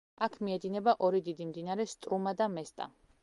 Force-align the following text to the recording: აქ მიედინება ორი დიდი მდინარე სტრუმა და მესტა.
აქ 0.27 0.37
მიედინება 0.45 0.95
ორი 1.07 1.19
დიდი 1.27 1.47
მდინარე 1.51 1.87
სტრუმა 1.93 2.35
და 2.43 2.51
მესტა. 2.57 2.89